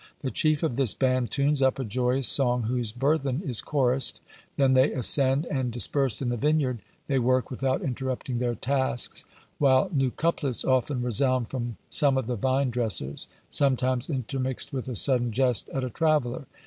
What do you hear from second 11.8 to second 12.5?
some of the